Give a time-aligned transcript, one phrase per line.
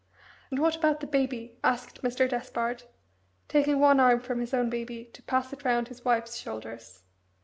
[0.49, 2.27] "And what about the Baby?" asked Mr.
[2.27, 2.85] Despard,
[3.47, 7.03] taking one arm from his own baby to pass it round his wife's shoulders.